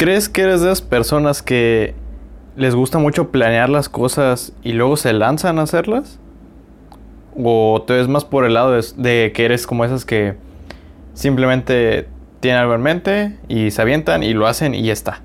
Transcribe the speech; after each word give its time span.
¿Crees 0.00 0.30
que 0.30 0.40
eres 0.40 0.62
de 0.62 0.68
esas 0.68 0.80
personas 0.80 1.42
que 1.42 1.92
les 2.56 2.74
gusta 2.74 2.96
mucho 2.96 3.30
planear 3.30 3.68
las 3.68 3.90
cosas 3.90 4.54
y 4.62 4.72
luego 4.72 4.96
se 4.96 5.12
lanzan 5.12 5.58
a 5.58 5.64
hacerlas? 5.64 6.18
¿O 7.36 7.84
te 7.86 7.92
ves 7.92 8.08
más 8.08 8.24
por 8.24 8.46
el 8.46 8.54
lado 8.54 8.72
de, 8.72 9.32
que 9.34 9.44
eres 9.44 9.66
como 9.66 9.84
esas 9.84 10.06
que 10.06 10.36
simplemente 11.12 12.08
tienen 12.40 12.62
algo 12.62 12.74
en 12.76 12.80
mente 12.80 13.36
y 13.46 13.72
se 13.72 13.82
avientan 13.82 14.22
y 14.22 14.32
lo 14.32 14.46
hacen 14.46 14.74
y 14.74 14.84
ya 14.84 14.94
está? 14.94 15.20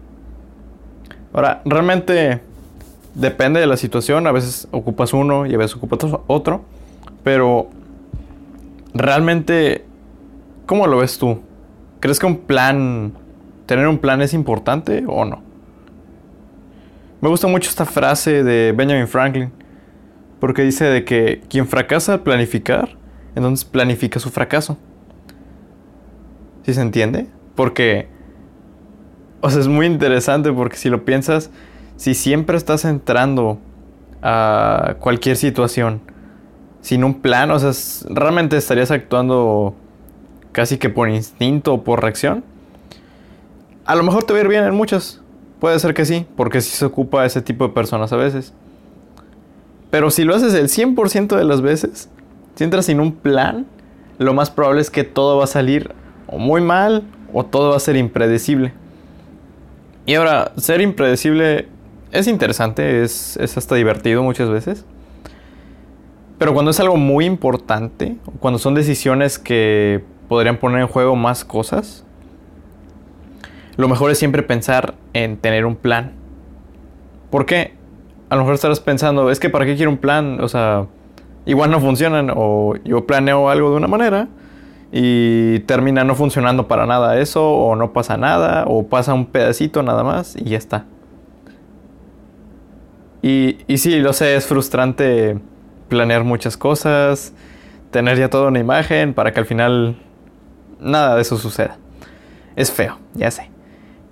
Ahora, 1.31 1.62
realmente 1.63 2.41
depende 3.13 3.62
de 3.62 3.67
la 3.67 3.77
situación. 3.77 4.27
A 4.27 4.34
veces 4.34 4.67
ocupas 4.71 5.13
uno 5.13 5.45
y 5.45 5.55
a 5.55 5.57
veces 5.57 5.77
ocupas 5.77 5.99
otro. 6.27 6.65
Pero 7.23 7.70
realmente, 8.93 9.85
¿cómo 10.65 10.85
lo 10.85 10.98
ves 10.98 11.17
tú? 11.17 11.39
¿Crees 12.01 12.20
que 12.20 12.26
un 12.26 12.39
plan 12.39 13.13
¿Tener 13.65 13.87
un 13.87 13.97
plan 13.97 14.21
es 14.21 14.33
importante 14.33 15.03
o 15.07 15.25
no? 15.25 15.41
Me 17.21 17.29
gusta 17.29 17.47
mucho 17.47 17.69
esta 17.69 17.85
frase 17.85 18.43
de 18.43 18.71
Benjamin 18.71 19.07
Franklin, 19.07 19.51
porque 20.40 20.63
dice 20.63 20.85
de 20.85 21.05
que 21.05 21.41
quien 21.49 21.67
fracasa 21.67 22.13
al 22.13 22.20
planificar, 22.21 22.98
entonces 23.35 23.65
planifica 23.65 24.20
su 24.20 24.29
fracaso. 24.29 24.77
¿Sí 26.63 26.73
se 26.73 26.81
entiende? 26.81 27.27
Porque, 27.55 28.07
o 29.41 29.49
sea, 29.49 29.62
es 29.62 29.68
muy 29.68 29.85
interesante 29.85 30.51
porque 30.51 30.77
si 30.77 30.90
lo 30.90 31.05
piensas, 31.05 31.49
si 31.95 32.13
siempre 32.13 32.57
estás 32.57 32.85
entrando 32.85 33.59
a 34.21 34.95
cualquier 34.99 35.37
situación 35.37 36.01
sin 36.81 37.03
un 37.03 37.21
plan, 37.21 37.49
o 37.49 37.57
sea, 37.57 37.71
realmente 38.13 38.57
estarías 38.57 38.91
actuando 38.91 39.75
casi 40.51 40.77
que 40.77 40.90
por 40.90 41.09
instinto 41.09 41.73
o 41.73 41.84
por 41.84 42.01
reacción. 42.01 42.43
A 43.85 43.95
lo 43.95 44.03
mejor 44.03 44.23
te 44.23 44.33
va 44.33 44.39
a 44.39 44.41
ir 44.41 44.47
bien 44.47 44.63
en 44.63 44.73
muchas. 44.73 45.21
Puede 45.59 45.79
ser 45.79 45.93
que 45.93 46.05
sí, 46.05 46.25
porque 46.35 46.61
sí 46.61 46.75
se 46.75 46.85
ocupa 46.85 47.25
ese 47.25 47.41
tipo 47.41 47.67
de 47.67 47.73
personas 47.73 48.11
a 48.11 48.15
veces. 48.15 48.53
Pero 49.91 50.09
si 50.09 50.23
lo 50.23 50.35
haces 50.35 50.53
el 50.55 50.69
100% 50.69 51.37
de 51.37 51.43
las 51.43 51.61
veces, 51.61 52.09
si 52.55 52.63
entras 52.63 52.85
sin 52.87 52.99
un 52.99 53.13
plan, 53.13 53.67
lo 54.17 54.33
más 54.33 54.49
probable 54.49 54.81
es 54.81 54.89
que 54.89 55.03
todo 55.03 55.37
va 55.37 55.43
a 55.43 55.47
salir 55.47 55.91
o 56.27 56.39
muy 56.39 56.61
mal 56.61 57.03
o 57.31 57.45
todo 57.45 57.69
va 57.69 57.77
a 57.77 57.79
ser 57.79 57.95
impredecible. 57.95 58.73
Y 60.05 60.15
ahora, 60.15 60.51
ser 60.57 60.81
impredecible 60.81 61.67
es 62.11 62.27
interesante, 62.27 63.03
es, 63.03 63.37
es 63.37 63.57
hasta 63.57 63.75
divertido 63.75 64.23
muchas 64.23 64.50
veces. 64.50 64.85
Pero 66.38 66.53
cuando 66.53 66.72
es 66.72 66.79
algo 66.79 66.97
muy 66.97 67.25
importante, 67.25 68.17
cuando 68.39 68.59
son 68.59 68.73
decisiones 68.73 69.38
que 69.39 70.03
podrían 70.28 70.57
poner 70.57 70.81
en 70.81 70.88
juego 70.88 71.16
más 71.16 71.45
cosas, 71.45 72.04
lo 73.78 73.88
mejor 73.88 74.12
es 74.12 74.18
siempre 74.18 74.44
pensar 74.44 74.95
en 75.13 75.38
tener 75.38 75.66
un 75.66 75.75
plan. 75.75 76.13
¿Por 77.29 77.45
qué? 77.45 77.73
A 78.29 78.35
lo 78.35 78.41
mejor 78.41 78.56
estarás 78.56 78.79
pensando, 78.79 79.29
es 79.29 79.40
que 79.40 79.50
¿para 79.50 79.66
qué 79.66 79.75
quiero 79.75 79.91
un 79.91 79.97
plan? 79.97 80.40
O 80.41 80.47
sea, 80.47 80.88
igual 81.45 81.72
no 81.72 81.80
funcionan 81.80 82.31
o 82.36 82.75
yo 82.84 83.06
planeo 83.06 83.50
algo 83.50 83.72
de 83.72 83.78
una 83.78 83.88
manera 83.88 84.28
y 84.91 85.59
termina 85.62 86.03
no 86.03 86.16
funcionando 86.16 86.68
para 86.68 86.86
nada 86.86 87.19
eso 87.19 87.52
o 87.52 87.75
no 87.75 87.91
pasa 87.91 88.18
nada 88.18 88.66
o 88.68 88.88
pasa 88.88 89.13
un 89.13 89.25
pedacito 89.25 89.84
nada 89.84 90.03
más 90.03 90.36
y 90.36 90.46
ya 90.46 90.57
está. 90.57 90.86
Y, 93.22 93.57
y 93.68 93.80
sí, 93.80 94.00
lo 94.00 94.13
sé, 94.13 94.36
es 94.36 94.46
frustrante 94.46 95.40
planear 95.90 96.24
muchas 96.24 96.57
cosas, 96.57 97.34
tener 97.92 98.18
ya 98.18 98.30
toda 98.30 98.47
una 98.47 98.59
imagen 98.59 99.13
para 99.13 99.34
que 99.34 99.40
al 99.40 99.46
final 99.46 99.97
nada 100.80 101.16
de 101.16 101.22
eso 101.22 101.38
suceda. 101.38 101.78
Es 102.56 102.72
feo, 102.72 103.00
ya 103.13 103.31
sé. 103.31 103.55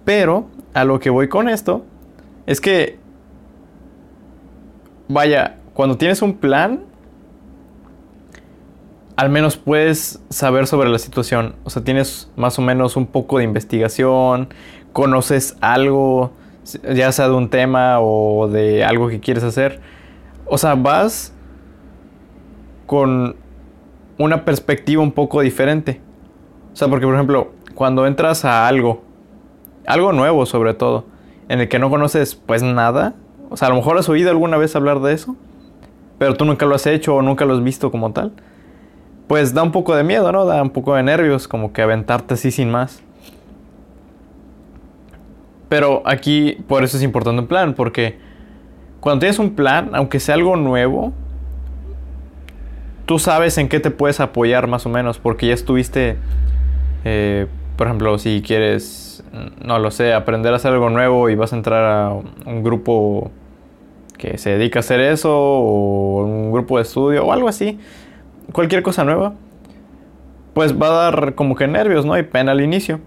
Pero 0.06 0.48
a 0.74 0.84
lo 0.84 1.00
que 1.00 1.10
voy 1.10 1.30
con 1.30 1.50
esto 1.50 1.86
es 2.46 2.60
que, 2.60 2.98
vaya, 5.08 5.58
cuando 5.74 5.98
tienes 5.98 6.22
un 6.22 6.36
plan, 6.36 6.82
al 9.16 9.30
menos 9.30 9.58
puedes 9.58 10.22
saber 10.30 10.68
sobre 10.68 10.90
la 10.90 11.00
situación. 11.00 11.56
O 11.64 11.70
sea, 11.70 11.84
tienes 11.84 12.32
más 12.36 12.58
o 12.60 12.62
menos 12.62 12.98
un 12.98 13.06
poco 13.06 13.38
de 13.38 13.44
investigación, 13.44 14.50
conoces 14.92 15.56
algo, 15.62 16.32
ya 16.94 17.12
sea 17.12 17.28
de 17.28 17.36
un 17.36 17.50
tema 17.50 18.00
o 18.00 18.48
de 18.48 18.84
algo 18.84 19.08
que 19.08 19.20
quieres 19.20 19.44
hacer. 19.44 19.80
O 20.46 20.58
sea, 20.58 20.76
vas 20.76 21.34
con 22.86 23.36
una 24.18 24.46
perspectiva 24.46 25.02
un 25.02 25.12
poco 25.12 25.42
diferente. 25.42 26.02
O 26.74 26.76
sea, 26.76 26.88
porque 26.88 27.06
por 27.06 27.16
ejemplo, 27.16 27.52
cuando 27.76 28.06
entras 28.06 28.46
a 28.46 28.68
algo 28.68 29.04
algo 29.86 30.14
nuevo 30.14 30.46
sobre 30.46 30.74
todo, 30.74 31.06
en 31.50 31.62
el 31.62 31.70
que 31.70 31.80
no 31.80 31.90
conoces 31.90 32.36
pues 32.36 32.64
nada. 32.64 33.14
O 33.50 33.58
sea, 33.58 33.68
a 33.68 33.72
lo 33.72 33.78
mejor 33.78 33.98
has 33.98 34.10
oído 34.10 34.30
alguna 34.30 34.58
vez 34.58 34.76
hablar 34.76 35.00
de 35.02 35.14
eso, 35.14 35.36
pero 36.18 36.36
tú 36.36 36.46
nunca 36.46 36.66
lo 36.66 36.76
has 36.76 36.88
hecho 36.88 37.16
o 37.16 37.22
nunca 37.22 37.46
lo 37.46 37.54
has 37.54 37.64
visto 37.64 37.92
como 37.92 38.12
tal. 38.12 38.32
Pues 39.28 39.54
da 39.54 39.64
un 39.64 39.72
poco 39.72 39.96
de 39.96 40.04
miedo, 40.04 40.32
¿no? 40.32 40.46
Da 40.46 40.62
un 40.62 40.70
poco 40.70 40.96
de 40.96 41.04
nervios, 41.04 41.48
como 41.48 41.72
que 41.72 41.82
aventarte 41.82 42.34
así 42.34 42.52
sin 42.52 42.70
más. 42.70 43.02
Pero 45.70 46.04
aquí 46.06 46.58
por 46.68 46.84
eso 46.84 46.98
es 46.98 47.04
importante 47.04 47.42
un 47.42 47.48
plan, 47.48 47.74
porque 47.74 48.18
cuando 49.00 49.22
tienes 49.22 49.40
un 49.40 49.56
plan, 49.56 49.92
aunque 49.94 50.20
sea 50.20 50.36
algo 50.36 50.56
nuevo, 50.56 51.14
tú 53.06 53.20
sabes 53.20 53.58
en 53.58 53.70
qué 53.70 53.80
te 53.80 53.92
puedes 53.92 54.20
apoyar 54.20 54.68
más 54.68 54.86
o 54.86 54.90
menos, 54.90 55.20
porque 55.20 55.48
ya 55.48 55.54
estuviste, 55.54 56.18
eh, 57.04 57.48
por 57.76 57.88
ejemplo, 57.88 58.18
si 58.18 58.42
quieres 58.42 59.14
no 59.64 59.80
lo 59.80 59.92
sé, 59.92 60.14
aprender 60.14 60.54
a 60.54 60.58
hacer 60.58 60.74
algo 60.74 60.90
nuevo 60.90 61.30
y 61.30 61.36
vas 61.36 61.54
a 61.54 61.56
entrar 61.56 61.86
a 61.86 62.14
un 62.46 62.64
grupo 62.64 63.32
que 64.18 64.38
se 64.38 64.52
dedica 64.52 64.80
a 64.80 64.82
hacer 64.82 65.00
eso 65.00 65.32
o 65.34 66.24
un 66.24 66.52
grupo 66.52 66.78
de 66.78 66.84
estudio 66.84 67.26
o 67.26 67.34
algo 67.34 67.48
así, 67.48 67.80
cualquier 68.52 68.84
cosa 68.84 69.04
nueva, 69.04 69.34
pues 70.54 70.80
va 70.80 70.88
a 70.88 71.12
dar 71.12 71.36
como 71.36 71.56
que 71.56 71.68
nervios, 71.68 72.06
¿no? 72.06 72.18
Y 72.18 72.24
pena 72.24 72.52
al 72.52 72.62
inicio. 72.62 73.00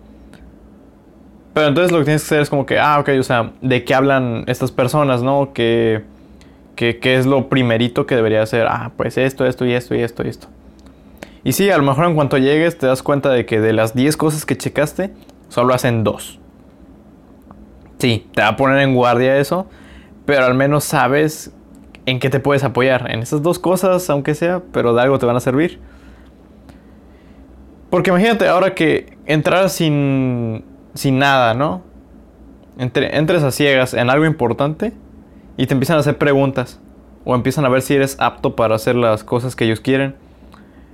Pero 1.54 1.68
entonces 1.68 1.92
lo 1.92 1.98
que 1.98 2.04
tienes 2.04 2.22
que 2.22 2.26
hacer 2.26 2.40
es 2.40 2.50
como 2.50 2.66
que, 2.66 2.78
ah, 2.78 2.98
ok, 3.00 3.10
o 3.18 3.22
sea, 3.22 3.52
¿de 3.62 3.84
qué 3.84 3.94
hablan 3.94 4.44
estas 4.46 4.72
personas, 4.72 5.22
no? 5.22 5.52
¿Qué, 5.54 6.02
qué, 6.74 6.98
es 7.02 7.24
lo 7.24 7.48
primerito 7.48 8.04
que 8.04 8.14
debería 8.14 8.42
hacer? 8.42 8.66
Ah, 8.68 8.90
pues 8.96 9.16
esto, 9.16 9.46
esto 9.46 9.64
y 9.64 9.72
esto 9.72 9.94
y 9.94 10.02
esto 10.02 10.24
y 10.24 10.28
esto. 10.28 10.48
Y 11.46 11.52
sí, 11.52 11.70
a 11.70 11.76
lo 11.76 11.84
mejor 11.84 12.06
en 12.06 12.16
cuanto 12.16 12.38
llegues 12.38 12.76
te 12.76 12.88
das 12.88 13.04
cuenta 13.04 13.30
de 13.30 13.46
que 13.46 13.60
de 13.60 13.72
las 13.72 13.94
10 13.94 14.16
cosas 14.16 14.44
que 14.44 14.56
checaste, 14.56 15.12
Solo 15.48 15.74
hacen 15.74 16.02
dos. 16.02 16.40
Sí, 17.98 18.26
te 18.34 18.42
va 18.42 18.48
a 18.48 18.56
poner 18.56 18.80
en 18.80 18.96
guardia 18.96 19.38
eso, 19.38 19.68
pero 20.24 20.44
al 20.44 20.54
menos 20.54 20.82
sabes 20.82 21.52
en 22.04 22.18
qué 22.18 22.30
te 22.30 22.40
puedes 22.40 22.64
apoyar. 22.64 23.08
En 23.12 23.20
esas 23.20 23.42
dos 23.42 23.60
cosas, 23.60 24.10
aunque 24.10 24.34
sea, 24.34 24.60
pero 24.72 24.92
de 24.92 25.02
algo 25.02 25.20
te 25.20 25.26
van 25.26 25.36
a 25.36 25.40
servir. 25.40 25.78
Porque 27.90 28.10
imagínate 28.10 28.48
ahora 28.48 28.74
que 28.74 29.16
entrar 29.26 29.70
sin, 29.70 30.64
sin 30.94 31.20
nada, 31.20 31.54
¿no? 31.54 31.82
Entre, 32.76 33.16
entres 33.16 33.44
a 33.44 33.52
ciegas 33.52 33.94
en 33.94 34.10
algo 34.10 34.26
importante 34.26 34.94
y 35.56 35.68
te 35.68 35.74
empiezan 35.74 35.96
a 35.96 36.00
hacer 36.00 36.18
preguntas. 36.18 36.80
O 37.24 37.36
empiezan 37.36 37.64
a 37.64 37.68
ver 37.68 37.82
si 37.82 37.94
eres 37.94 38.16
apto 38.18 38.56
para 38.56 38.74
hacer 38.74 38.96
las 38.96 39.22
cosas 39.22 39.54
que 39.54 39.64
ellos 39.64 39.78
quieren. 39.78 40.25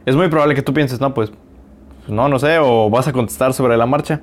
Es 0.05 0.17
muy 0.17 0.29
probable 0.29 0.55
que 0.55 0.63
tú 0.63 0.73
pienses, 0.73 1.01
no, 1.01 1.15
pues, 1.15 1.33
no, 2.09 2.29
no 2.29 2.39
sé, 2.39 2.59
o 2.59 2.91
vas 2.91 3.09
a 3.09 3.13
contestar 3.13 3.53
sobre 3.53 3.77
la 3.77 3.87
marcha. 3.87 4.21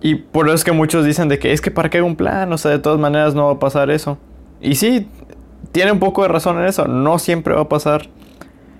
Y 0.00 0.14
por 0.14 0.46
eso 0.46 0.54
es 0.54 0.64
que 0.64 0.72
muchos 0.72 1.04
dicen 1.04 1.28
de 1.28 1.38
que 1.38 1.52
es 1.52 1.60
que 1.60 1.70
para 1.70 1.90
qué 1.90 2.00
un 2.00 2.16
plan, 2.16 2.50
o 2.52 2.58
sea, 2.58 2.70
de 2.70 2.78
todas 2.78 2.98
maneras 2.98 3.34
no 3.34 3.46
va 3.46 3.52
a 3.52 3.58
pasar 3.58 3.90
eso. 3.90 4.16
Y 4.60 4.76
sí, 4.76 5.08
tiene 5.72 5.92
un 5.92 5.98
poco 5.98 6.22
de 6.22 6.28
razón 6.28 6.58
en 6.58 6.64
eso, 6.64 6.88
no 6.88 7.18
siempre 7.18 7.54
va 7.54 7.62
a 7.62 7.68
pasar 7.68 8.08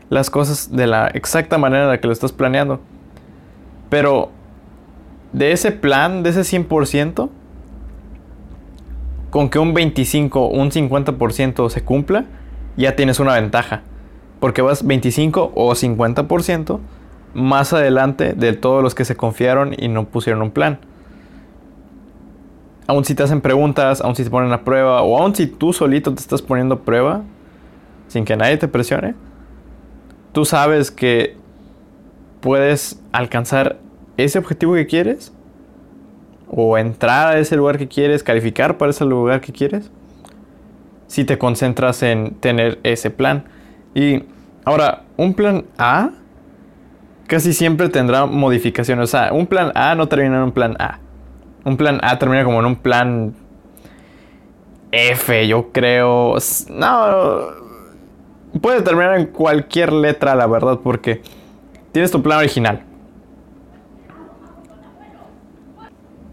las 0.09 0.31
cosas 0.31 0.75
de 0.75 0.87
la 0.87 1.09
exacta 1.09 1.59
manera 1.59 1.85
en 1.85 1.91
la 1.91 2.01
que 2.01 2.07
lo 2.07 2.13
estás 2.13 2.33
planeando. 2.33 2.81
Pero 3.91 4.31
de 5.33 5.53
ese 5.53 5.73
plan, 5.73 6.23
de 6.23 6.31
ese 6.31 6.41
100%, 6.41 7.29
con 9.31 9.49
que 9.49 9.59
un 9.59 9.75
25, 9.75 10.49
un 10.49 10.71
50% 10.71 11.69
se 11.69 11.85
cumpla, 11.85 12.25
ya 12.77 12.97
tienes 12.97 13.21
una 13.21 13.35
ventaja. 13.35 13.83
Porque 14.41 14.63
vas 14.63 14.87
25 14.87 15.53
o 15.55 15.71
50% 15.73 16.81
más 17.35 17.73
adelante 17.73 18.33
de 18.33 18.53
todos 18.55 18.83
los 18.83 18.95
que 18.95 19.05
se 19.05 19.17
confiaron 19.17 19.75
y 19.77 19.89
no 19.89 20.07
pusieron 20.07 20.43
un 20.43 20.51
plan. 20.51 20.79
Aún 22.87 23.05
si 23.05 23.15
te 23.15 23.23
hacen 23.23 23.41
preguntas, 23.41 24.01
aún 24.01 24.17
si 24.17 24.25
te 24.25 24.31
ponen 24.31 24.53
a 24.53 24.65
prueba, 24.65 25.03
o 25.03 25.17
aún 25.17 25.35
si 25.37 25.47
tú 25.47 25.73
solito 25.73 26.13
te 26.13 26.21
estás 26.21 26.43
poniendo 26.43 26.77
a 26.77 26.81
prueba, 26.81 27.23
sin 28.09 28.25
que 28.25 28.37
nadie 28.37 28.57
te 28.57 28.67
presione, 28.67 29.15
tú 30.33 30.45
sabes 30.45 30.91
que 30.91 31.37
puedes 32.41 33.01
alcanzar 33.13 33.79
ese 34.17 34.39
objetivo 34.39 34.75
que 34.75 34.87
quieres, 34.87 35.33
o 36.49 36.77
entrar 36.77 37.37
a 37.37 37.39
ese 37.39 37.55
lugar 37.55 37.79
que 37.79 37.87
quieres, 37.87 38.25
calificar 38.25 38.77
para 38.77 38.91
ese 38.91 39.05
lugar 39.05 39.41
que 39.41 39.53
quieres, 39.53 39.89
si 41.07 41.25
te 41.25 41.39
concentras 41.39 42.03
en 42.03 42.35
tener 42.35 42.81
ese 42.83 43.11
plan. 43.11 43.45
Y 43.95 44.23
ahora, 44.65 45.03
un 45.17 45.35
plan 45.35 45.65
A 45.79 46.11
casi 47.27 47.53
siempre 47.53 47.89
tendrá 47.89 48.27
modificaciones. 48.27 49.05
O 49.05 49.07
sea, 49.07 49.33
un 49.33 49.47
plan 49.47 49.73
A 49.75 49.95
no 49.95 50.09
termina 50.09 50.37
en 50.37 50.43
un 50.43 50.53
plan 50.53 50.77
A. 50.79 50.99
Un 51.65 51.77
plan 51.77 52.01
A 52.03 52.19
termina 52.19 52.45
como 52.45 52.61
en 52.61 52.67
un 52.67 52.77
plan 52.77 53.35
F, 54.91 55.47
yo 55.47 55.71
creo. 55.73 56.37
No. 56.69 57.39
Puede 58.61 58.83
terminar 58.83 59.19
en 59.19 59.27
cualquier 59.27 59.93
letra, 59.93 60.35
la 60.35 60.47
verdad, 60.47 60.81
porque 60.83 61.23
tienes 61.93 62.11
tu 62.11 62.21
plan 62.21 62.39
original. 62.39 62.83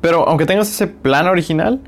Pero 0.01 0.27
aunque 0.27 0.45
tengas 0.45 0.69
ese 0.69 0.87
plan 0.87 1.27
original, 1.27 1.79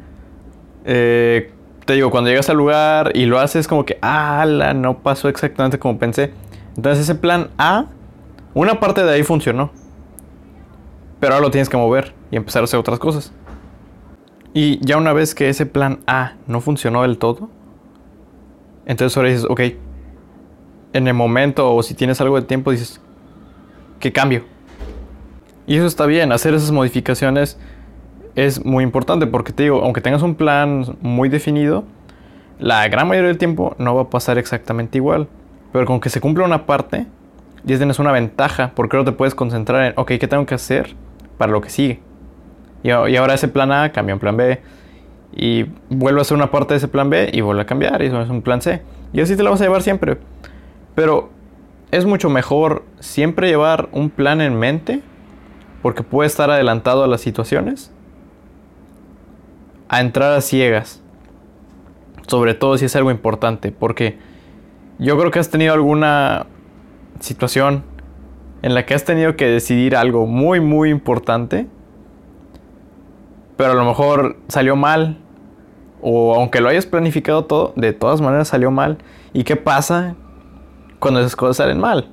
eh, 0.85 1.51
te 1.89 1.95
digo, 1.95 2.11
cuando 2.11 2.29
llegas 2.29 2.47
al 2.51 2.57
lugar 2.57 3.13
y 3.15 3.25
lo 3.25 3.39
haces 3.39 3.67
como 3.67 3.83
que, 3.83 3.97
ah, 4.03 4.45
no 4.75 4.99
pasó 4.99 5.27
exactamente 5.27 5.79
como 5.79 5.97
pensé. 5.97 6.31
Entonces 6.75 7.05
ese 7.05 7.15
plan 7.15 7.49
A 7.57 7.87
una 8.53 8.79
parte 8.79 9.03
de 9.03 9.11
ahí 9.11 9.23
funcionó. 9.23 9.71
Pero 11.19 11.33
ahora 11.33 11.47
lo 11.47 11.49
tienes 11.49 11.67
que 11.67 11.77
mover 11.77 12.13
y 12.29 12.35
empezar 12.35 12.61
a 12.61 12.65
hacer 12.65 12.79
otras 12.79 12.99
cosas. 12.99 13.33
Y 14.53 14.77
ya 14.85 14.97
una 14.97 15.13
vez 15.13 15.33
que 15.33 15.49
ese 15.49 15.65
plan 15.65 16.01
A 16.05 16.33
no 16.45 16.61
funcionó 16.61 17.01
del 17.01 17.17
todo, 17.17 17.49
entonces 18.85 19.17
ahora 19.17 19.29
dices, 19.29 19.47
ok, 19.49 19.61
en 20.93 21.07
el 21.07 21.15
momento 21.15 21.73
o 21.73 21.81
si 21.81 21.95
tienes 21.95 22.21
algo 22.21 22.39
de 22.39 22.45
tiempo 22.45 22.69
dices, 22.69 23.01
¿qué 23.99 24.13
cambio? 24.13 24.43
Y 25.65 25.77
eso 25.77 25.87
está 25.87 26.05
bien, 26.05 26.31
hacer 26.33 26.53
esas 26.53 26.69
modificaciones 26.69 27.57
es 28.45 28.65
muy 28.65 28.83
importante 28.83 29.27
porque 29.27 29.53
te 29.53 29.63
digo, 29.63 29.81
aunque 29.83 30.01
tengas 30.01 30.21
un 30.21 30.35
plan 30.35 30.97
muy 31.01 31.29
definido, 31.29 31.83
la 32.59 32.87
gran 32.87 33.07
mayoría 33.07 33.29
del 33.29 33.37
tiempo 33.37 33.75
no 33.79 33.95
va 33.95 34.03
a 34.03 34.09
pasar 34.09 34.37
exactamente 34.37 34.97
igual. 34.97 35.27
Pero 35.71 35.85
con 35.85 35.99
que 35.99 36.09
se 36.09 36.19
cumpla 36.19 36.45
una 36.45 36.65
parte, 36.65 37.05
y 37.63 37.77
tienes 37.77 37.99
una 37.99 38.11
ventaja 38.11 38.71
porque 38.75 38.97
ahora 38.97 39.11
te 39.11 39.17
puedes 39.17 39.35
concentrar 39.35 39.83
en, 39.83 39.93
ok, 39.97 40.13
¿qué 40.19 40.27
tengo 40.27 40.45
que 40.45 40.55
hacer 40.55 40.95
para 41.37 41.51
lo 41.51 41.61
que 41.61 41.69
sigue? 41.69 41.99
Y, 42.83 42.91
ahora 42.91 43.33
ese 43.33 43.47
plan 43.47 43.71
A 43.71 43.91
cambia 43.91 44.13
en 44.13 44.19
plan 44.19 44.37
B. 44.37 44.59
Y 45.35 45.65
vuelve 45.89 46.21
a 46.21 46.23
ser 46.23 46.37
una 46.37 46.49
parte 46.49 46.73
de 46.73 46.77
ese 46.77 46.87
plan 46.87 47.09
B 47.09 47.29
y 47.31 47.41
vuelve 47.41 47.61
a 47.61 47.65
cambiar. 47.65 48.01
Y 48.01 48.07
eso 48.07 48.21
es 48.21 48.29
un 48.29 48.41
plan 48.41 48.61
C. 48.61 48.81
Y 49.13 49.21
así 49.21 49.35
te 49.35 49.43
lo 49.43 49.51
vas 49.51 49.61
a 49.61 49.65
llevar 49.65 49.83
siempre. 49.83 50.17
Pero 50.95 51.29
es 51.91 52.05
mucho 52.05 52.29
mejor 52.29 52.83
siempre 52.99 53.47
llevar 53.47 53.89
un 53.91 54.09
plan 54.09 54.41
en 54.41 54.57
mente. 54.57 55.01
Porque 55.81 56.03
puede 56.03 56.27
estar 56.27 56.49
adelantado 56.49 57.03
a 57.03 57.07
las 57.07 57.21
situaciones. 57.21 57.91
A 59.89 59.99
entrar 59.99 60.31
a 60.31 60.41
ciegas. 60.41 61.01
Sobre 62.27 62.53
todo 62.53 62.77
si 62.77 62.85
es 62.85 62.95
algo 62.95 63.11
importante. 63.11 63.71
Porque 63.71 64.17
yo 64.97 65.17
creo 65.17 65.31
que 65.31 65.39
has 65.39 65.49
tenido 65.49 65.73
alguna 65.73 66.45
situación 67.19 67.83
en 68.61 68.73
la 68.73 68.85
que 68.85 68.93
has 68.93 69.05
tenido 69.05 69.35
que 69.35 69.47
decidir 69.47 69.95
algo 69.95 70.25
muy, 70.25 70.59
muy 70.59 70.89
importante, 70.89 71.67
pero 73.57 73.71
a 73.71 73.75
lo 73.75 73.85
mejor 73.85 74.37
salió 74.47 74.75
mal, 74.75 75.17
o 76.01 76.35
aunque 76.35 76.61
lo 76.61 76.69
hayas 76.69 76.85
planificado 76.85 77.45
todo, 77.45 77.73
de 77.75 77.93
todas 77.93 78.21
maneras 78.21 78.49
salió 78.49 78.71
mal. 78.71 78.97
¿Y 79.33 79.43
qué 79.43 79.55
pasa 79.55 80.15
cuando 80.99 81.19
esas 81.19 81.35
cosas 81.35 81.57
salen 81.57 81.79
mal? 81.79 82.09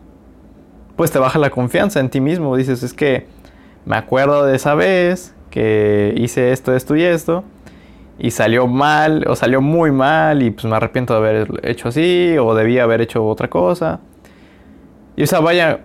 Pues 0.96 1.10
te 1.10 1.18
baja 1.18 1.38
la 1.38 1.50
confianza 1.50 2.00
en 2.00 2.10
ti 2.10 2.20
mismo. 2.20 2.56
Dices, 2.56 2.82
es 2.82 2.92
que 2.92 3.26
me 3.84 3.96
acuerdo 3.96 4.44
de 4.44 4.56
esa 4.56 4.74
vez 4.74 5.34
que 5.50 6.14
hice 6.16 6.52
esto, 6.52 6.74
esto 6.74 6.96
y 6.96 7.02
esto, 7.02 7.44
y 8.18 8.30
salió 8.30 8.66
mal, 8.66 9.24
o 9.28 9.36
salió 9.36 9.60
muy 9.60 9.90
mal, 9.90 10.42
y 10.42 10.50
pues 10.50 10.64
me 10.64 10.76
arrepiento 10.76 11.12
de 11.12 11.18
haber 11.18 11.60
hecho 11.62 11.88
así, 11.88 12.36
o 12.38 12.54
debía 12.54 12.84
haber 12.84 13.00
hecho 13.00 13.26
otra 13.26 13.48
cosa. 13.48 14.00
Y 15.16 15.22
o 15.22 15.26
sea, 15.26 15.40
vaya, 15.40 15.80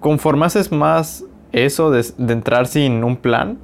conforme 0.00 0.46
más 0.70 1.24
eso 1.52 1.90
de, 1.90 2.04
entrar 2.18 2.66
sin 2.66 3.04
un 3.04 3.16
plan, 3.16 3.58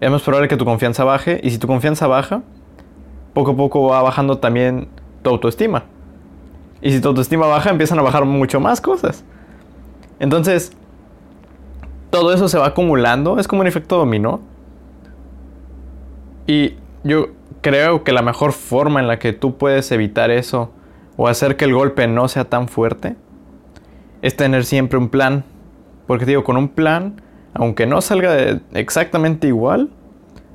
es 0.00 0.10
más 0.10 0.22
probable 0.22 0.48
que 0.48 0.56
tu 0.56 0.64
confianza 0.64 1.02
baje. 1.04 1.40
Y 1.42 1.50
si 1.50 1.58
tu 1.58 1.66
confianza 1.66 2.06
baja, 2.06 2.42
poco 3.32 3.52
a 3.52 3.56
poco 3.56 3.88
va 3.88 4.02
bajando 4.02 4.38
también 4.38 4.88
tu 5.22 5.30
autoestima. 5.30 5.84
Y 6.82 6.92
si 6.92 7.00
tu 7.00 7.08
autoestima 7.08 7.46
baja, 7.46 7.70
empiezan 7.70 7.98
a 7.98 8.02
bajar 8.02 8.24
mucho 8.24 8.60
más 8.60 8.80
cosas. 8.80 9.24
Entonces, 10.20 10.72
todo 12.10 12.32
eso 12.32 12.48
se 12.48 12.58
va 12.58 12.66
acumulando. 12.66 13.38
Es 13.38 13.48
como 13.48 13.62
un 13.62 13.66
efecto 13.66 13.96
dominó. 13.96 14.40
Y 16.46 16.74
yo 17.02 17.28
creo 17.60 18.04
que 18.04 18.12
la 18.12 18.22
mejor 18.22 18.52
forma 18.52 19.00
en 19.00 19.08
la 19.08 19.18
que 19.18 19.32
tú 19.32 19.56
puedes 19.56 19.90
evitar 19.92 20.30
eso 20.30 20.72
o 21.16 21.28
hacer 21.28 21.56
que 21.56 21.64
el 21.64 21.74
golpe 21.74 22.06
no 22.06 22.28
sea 22.28 22.44
tan 22.44 22.68
fuerte 22.68 23.16
es 24.22 24.36
tener 24.36 24.64
siempre 24.64 24.98
un 24.98 25.08
plan. 25.08 25.44
Porque 26.06 26.26
digo, 26.26 26.44
con 26.44 26.56
un 26.56 26.68
plan, 26.68 27.22
aunque 27.54 27.86
no 27.86 28.00
salga 28.00 28.60
exactamente 28.74 29.46
igual, 29.46 29.90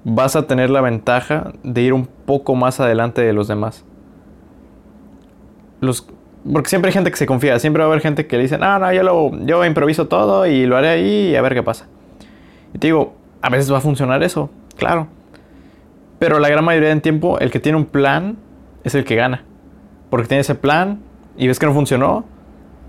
vas 0.03 0.35
a 0.35 0.47
tener 0.47 0.69
la 0.69 0.81
ventaja 0.81 1.53
de 1.63 1.81
ir 1.81 1.93
un 1.93 2.05
poco 2.05 2.55
más 2.55 2.79
adelante 2.79 3.21
de 3.21 3.33
los 3.33 3.47
demás. 3.47 3.85
Los, 5.81 6.07
porque 6.51 6.69
siempre 6.69 6.89
hay 6.89 6.93
gente 6.93 7.11
que 7.11 7.17
se 7.17 7.25
confía, 7.25 7.57
siempre 7.59 7.81
va 7.81 7.87
a 7.87 7.91
haber 7.91 8.01
gente 8.01 8.27
que 8.27 8.37
le 8.37 8.43
dice, 8.43 8.57
no, 8.57 8.79
no, 8.79 8.91
yo, 8.93 9.03
lo, 9.03 9.31
yo 9.45 9.65
improviso 9.65 10.07
todo 10.07 10.45
y 10.45 10.65
lo 10.65 10.77
haré 10.77 10.89
ahí 10.89 11.29
y 11.31 11.35
a 11.35 11.41
ver 11.41 11.53
qué 11.53 11.63
pasa. 11.63 11.87
Y 12.73 12.79
te 12.79 12.87
digo, 12.87 13.13
a 13.41 13.49
veces 13.49 13.71
va 13.71 13.77
a 13.77 13.81
funcionar 13.81 14.21
eso, 14.23 14.49
claro. 14.75 15.07
Pero 16.19 16.39
la 16.39 16.49
gran 16.49 16.63
mayoría 16.63 16.89
del 16.89 17.01
tiempo, 17.01 17.39
el 17.39 17.49
que 17.49 17.59
tiene 17.59 17.77
un 17.77 17.85
plan 17.85 18.37
es 18.83 18.93
el 18.93 19.05
que 19.05 19.15
gana 19.15 19.45
porque 20.09 20.27
tienes 20.27 20.47
ese 20.47 20.55
plan 20.55 20.99
y 21.37 21.47
ves 21.47 21.59
que 21.59 21.65
no 21.65 21.73
funcionó, 21.73 22.25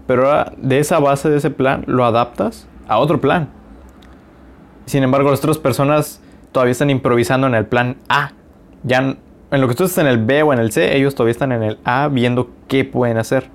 pero 0.06 0.27
ahora 0.27 0.53
de 0.56 0.79
esa 0.79 0.99
base 0.99 1.29
de 1.29 1.38
ese 1.38 1.50
plan 1.50 1.85
lo 1.87 2.05
adaptas 2.05 2.67
a 2.88 2.99
otro 2.99 3.21
plan. 3.21 3.49
Sin 4.87 5.03
embargo, 5.03 5.31
las 5.31 5.41
otras 5.41 5.59
personas 5.59 6.20
todavía 6.53 6.72
están 6.72 6.91
improvisando 6.91 7.46
en 7.46 7.55
el 7.55 7.67
plan 7.67 7.96
A. 8.08 8.32
Ya 8.82 8.99
en 8.99 9.60
lo 9.60 9.69
que 9.69 9.75
tú 9.75 9.84
estás 9.84 9.99
en 9.99 10.10
el 10.10 10.19
B 10.25 10.43
o 10.43 10.53
en 10.53 10.58
el 10.58 10.72
C, 10.72 10.96
ellos 10.96 11.15
todavía 11.15 11.32
están 11.32 11.53
en 11.53 11.63
el 11.63 11.79
A 11.84 12.08
viendo 12.08 12.51
qué 12.67 12.84
pueden 12.84 13.19
hacer. 13.19 13.49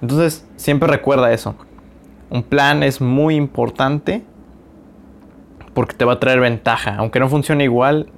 Entonces, 0.00 0.48
siempre 0.56 0.88
recuerda 0.88 1.32
eso. 1.32 1.54
Un 2.30 2.42
plan 2.42 2.82
es 2.82 3.00
muy 3.00 3.36
importante 3.36 4.24
porque 5.74 5.94
te 5.94 6.04
va 6.04 6.14
a 6.14 6.20
traer 6.20 6.40
ventaja. 6.40 6.96
Aunque 6.96 7.20
no 7.20 7.28
funcione 7.28 7.62
igual, 7.64 8.08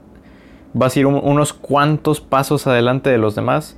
vas 0.75 0.95
a 0.95 1.01
ir 1.01 1.07
unos 1.07 1.53
cuantos 1.53 2.21
pasos 2.21 2.67
adelante 2.67 3.09
de 3.09 3.19
los 3.19 3.35
demás 3.35 3.77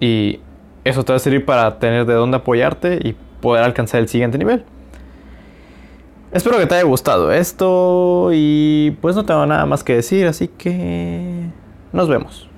y 0.00 0.40
eso 0.84 1.04
te 1.04 1.12
va 1.12 1.16
a 1.16 1.20
servir 1.20 1.44
para 1.44 1.78
tener 1.78 2.06
de 2.06 2.14
dónde 2.14 2.38
apoyarte 2.38 2.98
y 3.02 3.14
poder 3.40 3.62
alcanzar 3.62 4.00
el 4.00 4.08
siguiente 4.08 4.38
nivel. 4.38 4.64
Espero 6.32 6.58
que 6.58 6.66
te 6.66 6.74
haya 6.76 6.84
gustado 6.84 7.32
esto 7.32 8.30
y 8.32 8.96
pues 9.00 9.14
no 9.16 9.24
tengo 9.24 9.44
nada 9.46 9.66
más 9.66 9.84
que 9.84 9.94
decir, 9.94 10.26
así 10.26 10.48
que 10.48 11.44
nos 11.92 12.08
vemos. 12.08 12.49